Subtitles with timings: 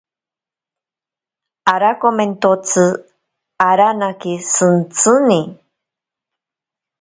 [1.73, 2.85] Arakomentotsi
[3.69, 5.41] aranake shintsini.